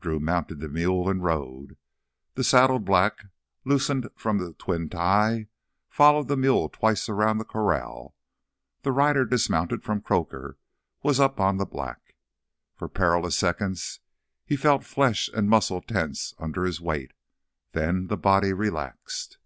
Drew 0.00 0.18
mounted 0.18 0.58
the 0.58 0.68
mule 0.68 1.08
and 1.08 1.22
rode. 1.22 1.76
The 2.34 2.42
saddled 2.42 2.84
black, 2.84 3.26
loosened 3.64 4.08
from 4.16 4.38
the 4.38 4.54
twin 4.54 4.88
tie, 4.88 5.46
followed 5.88 6.26
the 6.26 6.36
mule 6.36 6.68
twice 6.68 7.08
around 7.08 7.38
the 7.38 7.44
corral. 7.44 8.16
The 8.82 8.90
rider 8.90 9.24
dismounted 9.24 9.84
from 9.84 10.00
Croaker, 10.00 10.58
was 11.04 11.20
up 11.20 11.38
on 11.38 11.58
the 11.58 11.64
black. 11.64 12.16
For 12.74 12.88
perilous 12.88 13.36
seconds 13.36 14.00
he 14.44 14.56
felt 14.56 14.82
flesh 14.82 15.30
and 15.32 15.48
muscles 15.48 15.84
tense 15.86 16.34
under 16.40 16.64
his 16.64 16.80
weight; 16.80 17.12
then 17.70 18.08
the 18.08 18.16
body 18.16 18.52
relaxed. 18.52 19.38